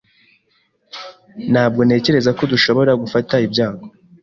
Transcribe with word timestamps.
Ntabwo 1.51 1.81
ntekereza 1.83 2.31
ko 2.37 2.43
dushobora 2.51 2.91
gufata 3.01 3.33
ibyago. 3.45 3.85